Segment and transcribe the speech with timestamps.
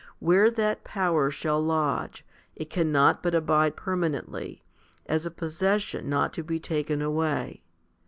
[0.17, 4.63] Where that power shall lodge, it cannot but abide permanently,
[5.05, 7.61] as a possession not to be taken away.